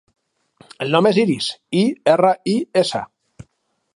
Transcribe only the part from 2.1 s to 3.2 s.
erra, i, essa.